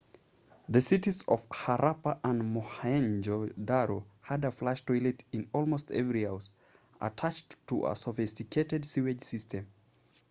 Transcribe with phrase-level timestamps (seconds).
[0.67, 6.49] the cities of harappa and mohenjo-daro had a flush toilet in almost every house
[6.99, 9.67] attached to a sophisticated sewage system